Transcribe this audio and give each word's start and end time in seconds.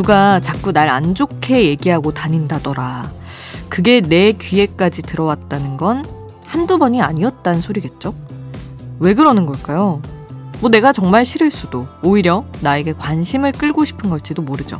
누가 0.00 0.40
자꾸 0.40 0.72
날 0.72 0.88
안 0.88 1.14
좋게 1.14 1.66
얘기하고 1.66 2.12
다닌다더라. 2.14 3.12
그게 3.68 4.00
내 4.00 4.32
귀에까지 4.32 5.02
들어왔다는 5.02 5.76
건 5.76 6.06
한두 6.46 6.78
번이 6.78 7.02
아니었단 7.02 7.60
소리겠죠? 7.60 8.14
왜 8.98 9.12
그러는 9.12 9.44
걸까요? 9.44 10.00
뭐 10.60 10.70
내가 10.70 10.94
정말 10.94 11.26
싫을 11.26 11.50
수도, 11.50 11.86
오히려 12.02 12.46
나에게 12.62 12.94
관심을 12.94 13.52
끌고 13.52 13.84
싶은 13.84 14.08
걸지도 14.08 14.40
모르죠. 14.40 14.78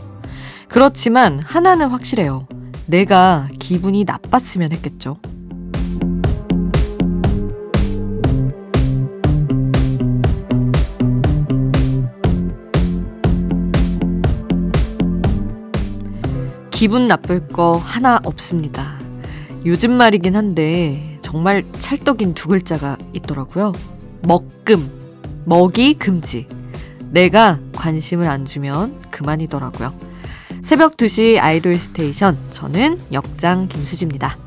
그렇지만 0.69 1.39
하나는 1.45 1.89
확실해요. 1.89 2.47
내가 2.87 3.48
기분이 3.59 4.05
나빴으면 4.05 4.73
했겠죠. 4.73 5.19
기분 16.80 17.09
나쁠 17.09 17.47
거 17.48 17.77
하나 17.77 18.19
없습니다. 18.25 18.98
요즘 19.66 19.93
말이긴 19.93 20.34
한데 20.34 21.19
정말 21.20 21.70
찰떡인 21.73 22.33
두 22.33 22.48
글자가 22.48 22.97
있더라고요. 23.12 23.73
먹금, 24.23 24.91
먹이 25.45 25.93
금지. 25.93 26.48
내가 27.11 27.61
관심을 27.75 28.27
안 28.27 28.47
주면 28.47 28.98
그만이더라고요. 29.11 29.93
새벽 30.62 30.97
2시 30.97 31.39
아이돌 31.39 31.77
스테이션. 31.77 32.39
저는 32.48 32.98
역장 33.12 33.69
김수지입니다. 33.69 34.39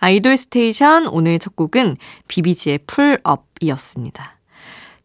아이돌 0.00 0.36
스테이션 0.36 1.06
오늘 1.06 1.38
첫 1.38 1.54
곡은 1.54 1.96
비비지의 2.26 2.80
Pull 2.88 3.18
Up이었습니다. 3.18 4.37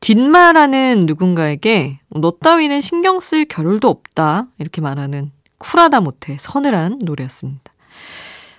뒷말하는 0.03 1.05
누군가에게 1.05 1.97
너 2.09 2.31
따위는 2.31 2.81
신경 2.81 3.21
쓸 3.21 3.45
겨를도 3.45 3.87
없다 3.87 4.47
이렇게 4.59 4.81
말하는 4.81 5.31
쿨하다 5.59 6.01
못해 6.01 6.35
서늘한 6.41 6.99
노래였습니다. 7.01 7.71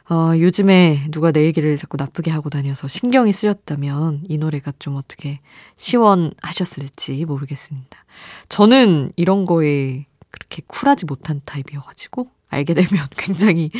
어, 0.09 0.33
요즘에 0.39 1.07
누가 1.11 1.33
내 1.33 1.45
얘기를 1.45 1.77
자꾸 1.77 1.99
나쁘게 1.99 2.31
하고 2.31 2.49
다녀서 2.49 2.89
신경이 2.89 3.35
쓰였다면 3.35 4.25
이 4.27 4.39
노래가 4.39 4.73
좀 4.79 4.97
어떻게 4.97 5.41
시원하셨을지 5.77 7.23
모르겠습니다. 7.27 8.05
저는 8.49 9.13
이런 9.17 9.45
거에 9.45 10.07
그렇게 10.31 10.63
쿨하지 10.67 11.05
못한 11.05 11.43
타입이어가지고 11.45 12.27
알게 12.49 12.73
되면 12.73 13.07
굉장히 13.19 13.71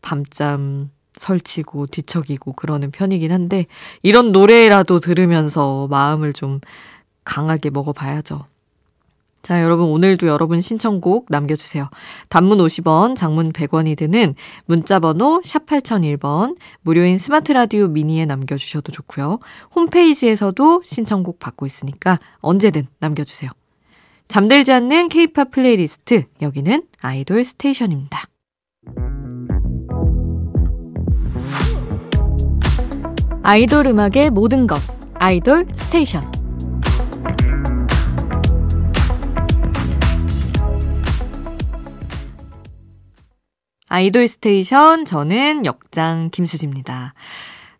밤잠 0.00 0.88
설치고 1.16 1.88
뒤척이고 1.88 2.54
그러는 2.54 2.90
편이긴 2.90 3.30
한데 3.30 3.66
이런 4.02 4.32
노래라도 4.32 5.00
들으면서 5.00 5.86
마음을 5.90 6.32
좀 6.32 6.60
강하게 7.24 7.70
먹어봐야죠. 7.70 8.44
자, 9.44 9.62
여러분, 9.62 9.88
오늘도 9.88 10.26
여러분 10.26 10.62
신청곡 10.62 11.26
남겨주세요. 11.28 11.90
단문 12.30 12.58
50원, 12.58 13.14
장문 13.14 13.52
100원이 13.52 13.94
드는 13.94 14.34
문자번호 14.64 15.42
샵 15.44 15.66
8001번, 15.66 16.56
무료인 16.80 17.18
스마트라디오 17.18 17.88
미니에 17.88 18.24
남겨주셔도 18.24 18.90
좋고요. 18.90 19.40
홈페이지에서도 19.74 20.82
신청곡 20.86 21.40
받고 21.40 21.66
있으니까 21.66 22.18
언제든 22.38 22.86
남겨주세요. 23.00 23.50
잠들지 24.28 24.72
않는 24.72 25.10
케이팝 25.10 25.50
플레이리스트, 25.50 26.24
여기는 26.40 26.82
아이돌 27.02 27.44
스테이션입니다. 27.44 28.24
아이돌 33.42 33.88
음악의 33.88 34.30
모든 34.30 34.66
것, 34.66 34.80
아이돌 35.16 35.66
스테이션. 35.74 36.33
아이돌 43.94 44.26
스테이션 44.26 45.04
저는 45.04 45.66
역장 45.66 46.30
김수지입니다. 46.32 47.14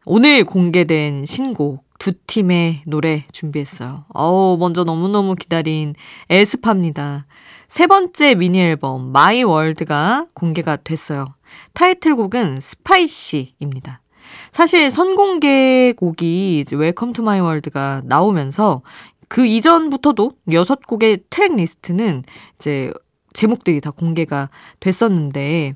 오늘 0.05 0.45
공개된 0.45 1.25
신곡 1.25 1.85
두 1.99 2.13
팀의 2.13 2.83
노래 2.87 3.25
준비했어요. 3.33 4.05
어우, 4.15 4.57
먼저 4.57 4.85
너무너무 4.85 5.35
기다린 5.35 5.97
에스파입니다. 6.31 7.27
세 7.67 7.89
번째 7.89 8.37
미니 8.37 8.61
앨범 8.61 9.11
My 9.11 9.43
World가 9.43 10.29
공개가 10.35 10.77
됐어요. 10.77 11.35
타이틀곡은 11.73 12.61
Spicy입니다. 12.61 14.01
사실 14.53 14.93
선공개 14.93 15.95
곡이 15.97 16.61
이제 16.61 16.77
Welcome 16.77 17.13
To 17.13 17.25
My 17.25 17.41
World가 17.41 18.03
나오면서 18.05 18.83
그 19.29 19.45
이전부터도 19.45 20.31
여섯 20.53 20.87
곡의 20.87 21.25
track 21.29 21.57
list는 21.57 22.23
이제 22.55 22.93
제목들이 23.33 23.81
다 23.81 23.91
공개가 23.91 24.49
됐었는데 24.79 25.75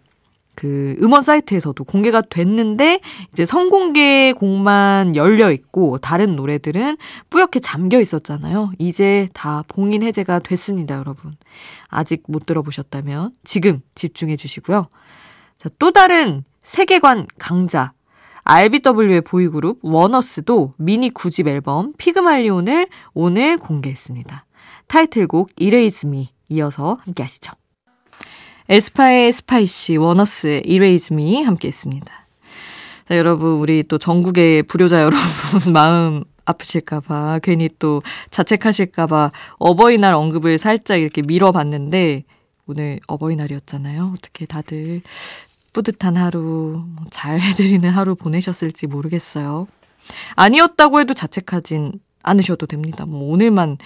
그 0.58 0.96
음원 1.00 1.22
사이트에서도 1.22 1.84
공개가 1.84 2.20
됐는데 2.20 2.98
이제 3.32 3.46
선공개 3.46 4.32
곡만 4.32 5.14
열려 5.14 5.52
있고 5.52 5.98
다른 5.98 6.34
노래들은 6.34 6.96
뿌옇게 7.30 7.60
잠겨 7.60 8.00
있었잖아요. 8.00 8.72
이제 8.76 9.28
다 9.34 9.62
봉인 9.68 10.02
해제가 10.02 10.40
됐습니다, 10.40 10.96
여러분. 10.96 11.36
아직 11.86 12.24
못 12.26 12.44
들어보셨다면 12.44 13.34
지금 13.44 13.82
집중해 13.94 14.34
주시고요. 14.34 14.88
자, 15.58 15.68
또 15.78 15.92
다른 15.92 16.42
세계관 16.64 17.28
강자 17.38 17.92
RBW의 18.42 19.20
보이그룹 19.20 19.78
원어스도 19.82 20.74
미니 20.76 21.10
9집 21.10 21.46
앨범 21.46 21.92
피그말리온을 21.98 22.88
오늘 23.14 23.58
공개했습니다. 23.58 24.44
타이틀곡 24.88 25.50
Erase 25.56 26.09
Me 26.09 26.30
이어서 26.48 26.98
함께 27.04 27.22
하시죠. 27.22 27.52
에스파의 28.68 29.32
Spicy, 29.32 29.96
원어스의 29.96 30.62
Erase 30.66 31.20
Me 31.20 31.42
함께 31.42 31.68
했습니다. 31.68 32.26
자, 33.08 33.16
여러분, 33.16 33.52
우리 33.52 33.82
또 33.82 33.96
전국의 33.96 34.64
불효자 34.64 35.00
여러분 35.00 35.18
마음 35.72 36.24
아프실까봐, 36.44 37.40
괜히 37.42 37.70
또 37.78 38.02
자책하실까봐 38.30 39.32
어버이날 39.58 40.12
언급을 40.12 40.58
살짝 40.58 41.00
이렇게 41.00 41.22
밀어봤는데, 41.26 42.24
오늘 42.66 43.00
어버이날이었잖아요. 43.06 44.12
어떻게 44.14 44.44
다들 44.44 45.00
뿌듯한 45.72 46.18
하루, 46.18 46.84
뭐잘 46.96 47.40
해드리는 47.40 47.88
하루 47.88 48.14
보내셨을지 48.14 48.86
모르겠어요. 48.86 49.66
아니었다고 50.34 51.00
해도 51.00 51.14
자책하진 51.14 52.00
않으셔도 52.22 52.66
됩니다. 52.66 53.06
뭐 53.06 53.32
오늘만 53.32 53.78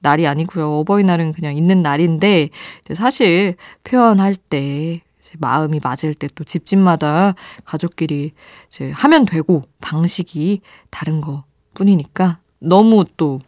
날이 0.00 0.26
아니고요. 0.26 0.78
어버이날은 0.78 1.32
그냥 1.32 1.56
있는 1.56 1.82
날인데 1.82 2.50
사실 2.94 3.56
표현할 3.84 4.34
때 4.34 5.02
마음이 5.38 5.80
맞을 5.82 6.14
때 6.14 6.28
또 6.34 6.44
집집마다 6.44 7.34
가족끼리 7.64 8.32
이제 8.68 8.90
하면 8.90 9.24
되고 9.26 9.62
방식이 9.80 10.60
다른 10.90 11.20
거 11.20 11.44
뿐이니까 11.74 12.38
너무 12.58 13.04
또 13.16 13.40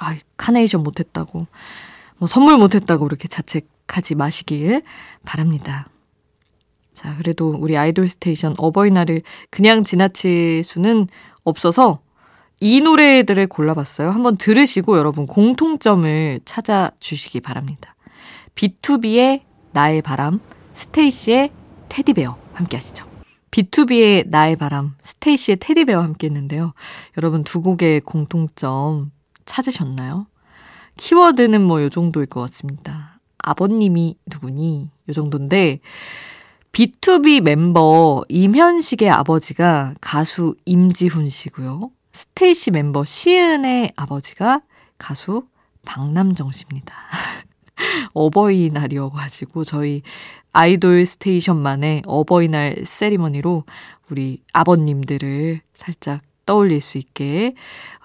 아, 0.00 0.16
카네이션 0.36 0.82
못했다고 0.82 1.46
뭐 2.18 2.28
선물 2.28 2.58
못했다고 2.58 3.04
그렇게 3.04 3.28
자책하지 3.28 4.14
마시길 4.16 4.82
바랍니다. 5.24 5.88
자, 6.92 7.16
그래도 7.16 7.50
우리 7.50 7.76
아이돌 7.76 8.08
스테이션 8.08 8.54
어버이날을 8.58 9.22
그냥 9.50 9.84
지나칠 9.84 10.62
수는 10.64 11.08
없어서 11.44 12.00
이 12.60 12.80
노래들을 12.80 13.46
골라봤어요. 13.48 14.10
한번 14.10 14.36
들으시고 14.36 14.96
여러분 14.96 15.26
공통점을 15.26 16.40
찾아주시기 16.44 17.40
바랍니다. 17.40 17.94
B2B의 18.54 19.42
나의 19.72 20.02
바람, 20.02 20.40
스테이씨의 20.72 21.50
테디베어 21.88 22.36
함께 22.52 22.76
하시죠. 22.76 23.06
B2B의 23.50 24.28
나의 24.28 24.56
바람, 24.56 24.94
스테이씨의 25.02 25.56
Teddy 25.60 25.82
Bear 25.82 26.00
함께 26.00 26.28
했는데요. 26.28 26.72
여러분 27.18 27.44
두 27.44 27.60
곡의 27.62 28.00
공통점 28.00 29.10
찾으셨나요? 29.44 30.26
키워드는 30.96 31.60
뭐 31.60 31.82
요 31.82 31.88
정도일 31.88 32.26
것 32.26 32.40
같습니다. 32.42 33.20
아버님이 33.38 34.16
누구니? 34.26 34.90
요 35.08 35.12
정도인데 35.12 35.80
BTOB 36.72 37.40
멤버 37.42 38.24
임현식의 38.28 39.10
아버지가 39.10 39.94
가수 40.00 40.56
임지훈 40.64 41.28
씨고요. 41.28 41.90
스테이씨 42.14 42.70
멤버 42.70 43.04
시은의 43.04 43.92
아버지가 43.96 44.62
가수 44.98 45.46
박남정 45.84 46.52
씨입니다. 46.52 46.94
어버이날이어가지고 48.14 49.64
저희 49.64 50.02
아이돌 50.52 51.04
스테이션만의 51.04 52.02
어버이날 52.06 52.84
세리머니로 52.86 53.64
우리 54.08 54.42
아버님들을 54.52 55.60
살짝 55.74 56.22
떠올릴 56.46 56.80
수 56.80 56.98
있게 56.98 57.54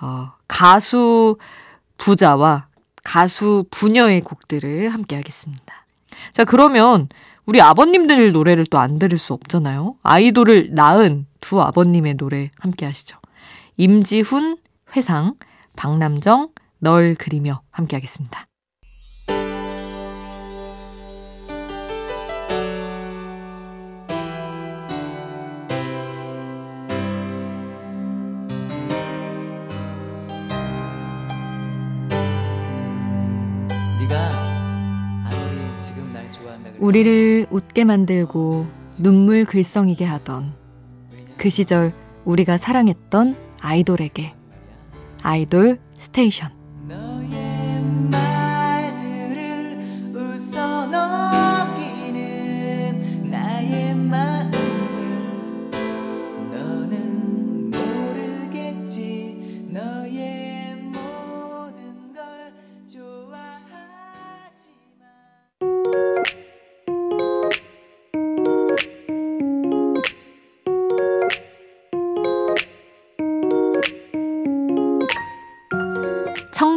어, 0.01 0.31
가수 0.47 1.37
부자와 1.97 2.67
가수 3.03 3.65
부녀의 3.69 4.21
곡들을 4.21 4.89
함께 4.89 5.15
하겠습니다. 5.15 5.85
자 6.33 6.43
그러면 6.43 7.09
우리 7.45 7.61
아버님들 7.61 8.31
노래를 8.31 8.65
또 8.65 8.79
안 8.79 8.97
들을 8.97 9.17
수 9.17 9.33
없잖아요. 9.33 9.95
아이돌을 10.03 10.73
낳은 10.73 11.27
두 11.41 11.61
아버님의 11.61 12.15
노래 12.15 12.49
함께 12.59 12.85
하시죠. 12.85 13.17
임지훈, 13.81 14.57
회상, 14.93 15.35
박남정, 15.77 16.49
널 16.79 17.15
그리며 17.15 17.61
함께하겠습니다. 17.71 18.45
우리를 36.79 37.47
웃게 37.49 37.85
만들고 37.85 38.65
눈물 39.01 39.45
글썽이게 39.45 40.03
하던 40.03 40.53
그 41.37 41.49
시절 41.49 41.93
우리가 42.25 42.57
사랑했던 42.57 43.47
아이돌에게. 43.61 44.33
아이돌 45.23 45.79
스테이션 45.97 46.58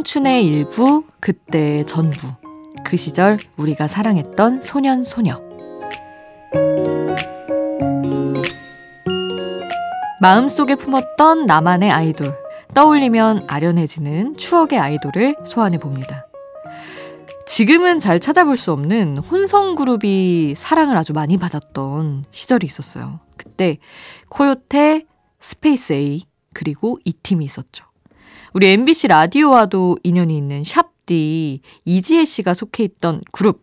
청춘의 0.03 0.45
일부, 0.45 1.05
그때의 1.21 1.85
전부. 1.85 2.27
그 2.83 2.97
시절 2.97 3.39
우리가 3.55 3.87
사랑했던 3.87 4.59
소년, 4.61 5.05
소녀. 5.05 5.41
마음속에 10.19 10.75
품었던 10.75 11.45
나만의 11.45 11.89
아이돌. 11.89 12.37
떠올리면 12.73 13.45
아련해지는 13.47 14.35
추억의 14.35 14.77
아이돌을 14.77 15.37
소환해 15.45 15.77
봅니다. 15.77 16.27
지금은 17.47 17.99
잘 17.99 18.19
찾아볼 18.19 18.57
수 18.57 18.73
없는 18.73 19.19
혼성 19.19 19.75
그룹이 19.75 20.55
사랑을 20.57 20.97
아주 20.97 21.13
많이 21.13 21.37
받았던 21.37 22.25
시절이 22.29 22.65
있었어요. 22.65 23.21
그때 23.37 23.77
코요테, 24.27 25.05
스페이스 25.39 25.93
A, 25.93 26.23
그리고 26.53 26.99
이 27.05 27.13
팀이 27.13 27.45
있었죠. 27.45 27.92
우리 28.53 28.67
MBC 28.67 29.07
라디오와도 29.07 29.97
인연이 30.03 30.37
있는 30.37 30.63
샵디 30.63 31.61
이지혜 31.85 32.23
씨가 32.23 32.53
속해 32.53 32.83
있던 32.83 33.21
그룹. 33.31 33.61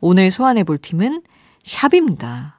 오늘 0.00 0.30
소환해 0.30 0.62
볼 0.62 0.78
팀은 0.78 1.22
샵입니다. 1.64 2.56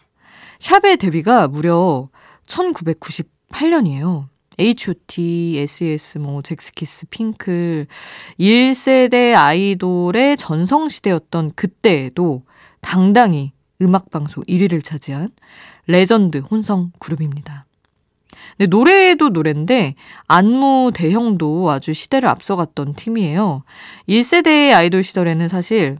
샵의 0.60 0.98
데뷔가 0.98 1.48
무려 1.48 2.10
1998년이에요. 2.46 4.28
H.O.T, 4.60 5.58
S.E.S, 5.58 6.18
뭐, 6.18 6.42
젝스키스, 6.42 7.06
핑클, 7.08 7.88
1세대 8.38 9.34
아이돌의 9.34 10.36
전성시대였던 10.36 11.54
그때에도 11.56 12.44
당당히 12.82 13.54
음악방송 13.82 14.44
1위를 14.44 14.84
차지한 14.84 15.30
레전드 15.88 16.40
혼성 16.40 16.92
그룹입니다. 17.00 17.66
근데 18.62 18.68
노래도 18.68 19.30
노래인데 19.30 19.96
안무 20.28 20.92
대형도 20.94 21.72
아주 21.72 21.94
시대를 21.94 22.30
앞서갔던 22.30 22.94
팀이에요. 22.94 23.64
1세대 24.08 24.72
아이돌 24.72 25.02
시절에는 25.02 25.48
사실 25.48 25.98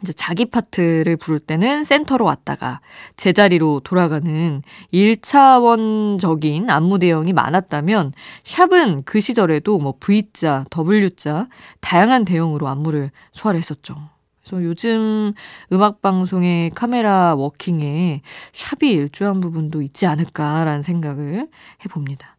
이제 0.00 0.12
자기 0.12 0.44
파트를 0.44 1.16
부를 1.16 1.40
때는 1.40 1.82
센터로 1.82 2.24
왔다가 2.26 2.80
제자리로 3.16 3.80
돌아가는 3.82 4.62
1차원적인 4.92 6.70
안무 6.70 7.00
대형이 7.00 7.32
많았다면 7.32 8.12
샵은 8.44 9.02
그 9.04 9.20
시절에도 9.20 9.78
뭐 9.78 9.94
V자, 9.98 10.64
W자 10.70 11.48
다양한 11.80 12.24
대형으로 12.24 12.68
안무를 12.68 13.10
소화를 13.32 13.58
했었죠. 13.58 14.13
그래서 14.44 14.62
요즘 14.62 15.32
음악 15.72 16.02
방송의 16.02 16.70
카메라 16.70 17.34
워킹에 17.34 18.20
샵이 18.52 18.92
일조한 18.92 19.40
부분도 19.40 19.80
있지 19.82 20.06
않을까라는 20.06 20.82
생각을 20.82 21.48
해봅니다. 21.84 22.36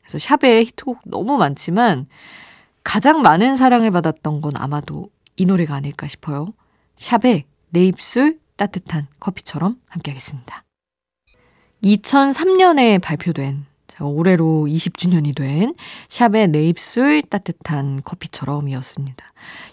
그래서 0.00 0.18
샵의 0.18 0.64
히트곡 0.66 1.00
너무 1.06 1.36
많지만 1.36 2.06
가장 2.84 3.22
많은 3.22 3.56
사랑을 3.56 3.90
받았던 3.90 4.40
건 4.40 4.52
아마도 4.56 5.10
이 5.36 5.46
노래가 5.46 5.74
아닐까 5.74 6.06
싶어요. 6.06 6.46
샵의 6.96 7.44
내 7.70 7.86
입술 7.86 8.38
따뜻한 8.56 9.08
커피처럼 9.18 9.80
함께하겠습니다. 9.88 10.64
2003년에 11.82 13.00
발표된 13.00 13.66
올해로 14.00 14.66
20주년이 14.68 15.34
된 15.36 15.74
샵의 16.08 16.48
내 16.48 16.66
입술 16.66 17.22
따뜻한 17.22 18.02
커피처럼이었습니다. 18.04 19.24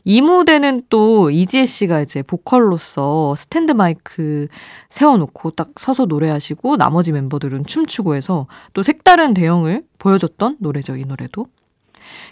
이 0.04 0.22
무대는 0.22 0.82
또 0.90 1.30
이지혜 1.30 1.66
씨가 1.66 2.02
이제 2.02 2.22
보컬로서 2.24 3.36
스탠드 3.36 3.72
마이크 3.72 4.48
세워놓고 4.90 5.52
딱 5.52 5.70
서서 5.78 6.06
노래하시고 6.06 6.78
나머지 6.78 7.12
멤버들은 7.12 7.66
춤추고 7.66 8.16
해서 8.16 8.48
또 8.74 8.84
색다른 8.84 9.34
대형을 9.34 9.84
보여줬던 10.00 10.58
노래죠, 10.60 10.96
이 10.96 11.06
노래도. 11.06 11.48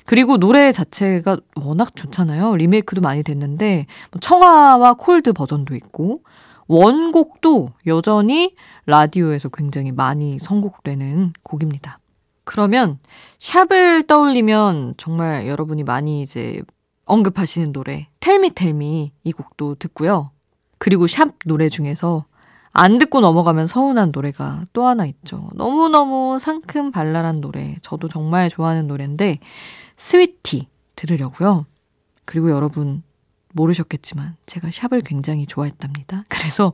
그리고 0.05 0.37
노래 0.37 0.71
자체가 0.71 1.37
워낙 1.55 1.95
좋잖아요. 1.95 2.55
리메이크도 2.55 3.01
많이 3.01 3.23
됐는데 3.23 3.85
뭐 4.11 4.19
청아와 4.19 4.93
콜드 4.93 5.33
버전도 5.33 5.75
있고 5.75 6.21
원곡도 6.67 7.71
여전히 7.85 8.55
라디오에서 8.85 9.49
굉장히 9.49 9.91
많이 9.91 10.39
선곡되는 10.39 11.33
곡입니다. 11.43 11.99
그러면 12.43 12.99
샵을 13.39 14.03
떠올리면 14.03 14.95
정말 14.97 15.47
여러분이 15.47 15.83
많이 15.83 16.21
이제 16.21 16.61
언급하시는 17.05 17.71
노래 17.73 18.07
텔미 18.19 18.53
텔미 18.55 19.11
이 19.23 19.31
곡도 19.31 19.75
듣고요. 19.75 20.31
그리고 20.77 21.07
샵 21.07 21.33
노래 21.45 21.69
중에서 21.69 22.25
안 22.71 22.99
듣고 22.99 23.21
넘어가면 23.21 23.67
서운한 23.67 24.11
노래가 24.13 24.65
또 24.71 24.85
하나 24.85 25.05
있죠. 25.05 25.49
너무너무 25.55 26.37
상큼 26.39 26.91
발랄한 26.91 27.41
노래. 27.41 27.75
저도 27.81 28.07
정말 28.07 28.49
좋아하는 28.49 28.87
노래인데 28.87 29.39
스위티 29.97 30.67
들으려고요. 30.95 31.65
그리고 32.23 32.51
여러분 32.51 33.01
모르셨겠지만 33.57 34.37
제가 34.45 34.69
샵을 34.71 35.01
굉장히 35.01 35.45
좋아했답니다. 35.45 36.23
그래서 36.29 36.71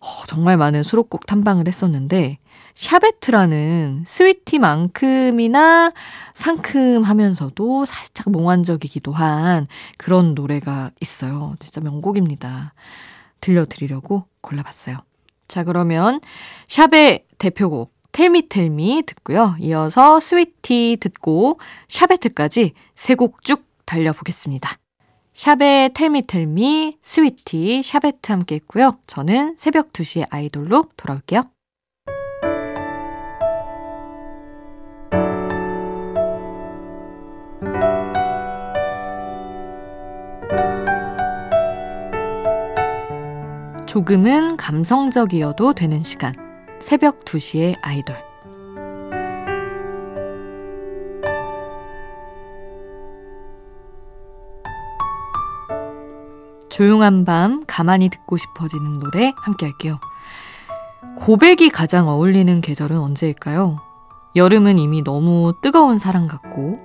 어, 0.00 0.06
정말 0.26 0.56
많은 0.56 0.82
수록곡 0.82 1.26
탐방을 1.26 1.68
했었는데 1.68 2.38
샤베트라는 2.74 4.04
Sweety만큼이나 4.06 5.92
상큼하면서도 6.34 7.84
살짝 7.84 8.30
몽환적이기도 8.30 9.12
한 9.12 9.66
그런 9.98 10.34
노래가 10.34 10.90
있어요. 11.00 11.54
진짜 11.60 11.80
명곡입니다. 11.82 12.72
들려드리려고 13.40 14.24
골라봤어요. 14.40 14.96
자, 15.48 15.64
그러면 15.64 16.20
샵의 16.68 17.26
대표곡 17.38 17.92
Tell 18.12 18.42
Me 18.42 18.57
Tell 18.57 18.87
Me 18.87 19.02
듣고요. 19.06 19.56
이어서 19.60 20.18
Sweety 20.20 20.96
듣고 21.00 21.60
샤베트까지 21.88 22.72
세 22.94 23.14
곡 23.14 23.42
쭉 23.44 23.64
달려보겠습니다. 23.84 24.78
샵의 25.40 25.94
Tell 25.94 26.26
Me 26.26 26.42
Tell 26.42 26.74
Me, 26.74 26.98
Sweety, 27.00 27.82
샤베트 27.82 28.30
함께 28.30 28.56
했고요. 28.56 28.98
저는 29.06 29.54
새벽 29.56 29.90
2시에 29.94 30.26
아이돌로 30.28 30.90
돌아올게요. 30.98 31.44
조금은 43.86 44.58
감성적이어도 44.58 45.72
되는 45.72 46.02
시간. 46.02 46.34
새벽 46.82 47.24
2시에 47.24 47.76
아이돌. 47.80 48.29
조용한 56.80 57.26
밤 57.26 57.62
가만히 57.66 58.08
듣고 58.08 58.38
싶어지는 58.38 59.00
노래 59.00 59.34
함께 59.36 59.66
할게요. 59.66 60.00
고백이 61.18 61.68
가장 61.68 62.08
어울리는 62.08 62.62
계절은 62.62 62.98
언제일까요? 62.98 63.82
여름은 64.34 64.78
이미 64.78 65.04
너무 65.04 65.52
뜨거운 65.60 65.98
사랑 65.98 66.26
같고 66.26 66.78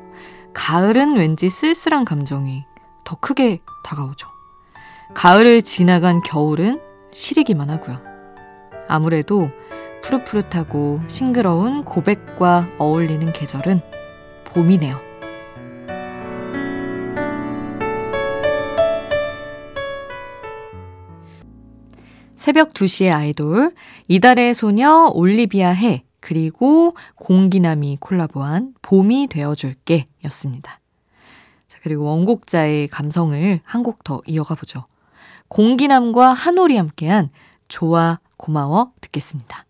가을은 0.53 1.15
왠지 1.15 1.47
쓸쓸한 1.47 2.03
감정이 2.03 2.65
더 3.05 3.15
크게 3.15 3.61
다가오죠. 3.85 4.27
가을을 5.13 5.61
지나간 5.61 6.19
겨울은 6.19 6.81
시리기만 7.13 7.69
하고요. 7.69 8.01
아무래도 8.89 9.49
푸릇푸릇하고 10.03 11.03
싱그러운 11.07 11.85
고백과 11.85 12.67
어울리는 12.79 13.31
계절은 13.31 13.79
봄이네요. 14.43 15.04
새벽 22.45 22.75
2시의 22.75 23.11
아이돌, 23.11 23.73
이달의 24.07 24.53
소녀 24.53 25.09
올리비아 25.11 25.71
해, 25.71 26.03
그리고 26.19 26.95
공기남이 27.15 27.97
콜라보한 27.99 28.75
봄이 28.83 29.29
되어줄게 29.31 30.05
였습니다. 30.25 30.79
자, 31.67 31.79
그리고 31.81 32.03
원곡자의 32.03 32.89
감성을 32.89 33.61
한 33.63 33.81
곡 33.81 34.03
더 34.03 34.21
이어가 34.27 34.53
보죠. 34.53 34.85
공기남과 35.47 36.33
한올이 36.33 36.77
함께한 36.77 37.31
좋아 37.67 38.19
고마워 38.37 38.91
듣겠습니다. 39.01 39.65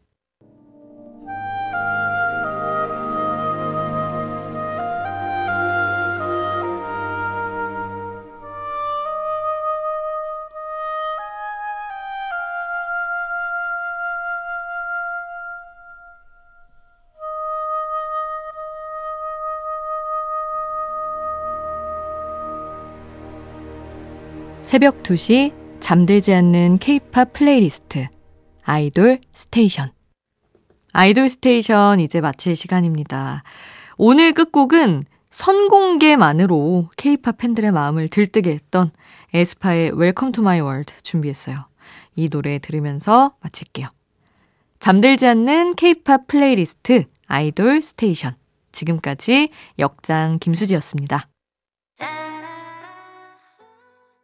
새벽 24.76 25.04
2시 25.04 25.54
잠들지 25.80 26.34
않는 26.34 26.80
케이팝 26.80 27.32
플레이리스트 27.32 28.10
아이돌 28.66 29.22
스테이션 29.32 29.94
아이돌 30.92 31.30
스테이션 31.30 32.02
이제 32.02 32.20
마칠 32.20 32.58
시간입니다. 32.58 33.44
오늘 33.98 34.34
끝곡은 34.34 35.06
선공개만으로 35.30 36.90
케이팝 36.98 37.38
팬들의 37.38 37.72
마음을 37.72 38.10
들뜨게 38.10 38.52
했던 38.52 38.92
에스파의 39.34 39.92
Welcome 39.94 40.34
To 40.34 40.42
My 40.42 40.60
World 40.60 40.94
준비했어요. 41.04 41.56
이 42.18 42.28
노래 42.28 42.60
들으면서 42.60 43.34
마칠게요. 43.40 43.88
잠들지 44.82 45.26
않는 45.26 45.76
케이팝 45.76 46.28
플레이리스트 46.28 47.06
아이돌 47.28 47.82
스테이션 47.82 48.36
지금까지 48.74 49.52
역장 49.80 50.38
김수지였습니다. 50.40 51.30